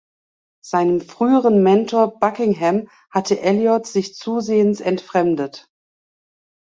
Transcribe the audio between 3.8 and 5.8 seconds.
sich zusehends entfremdet.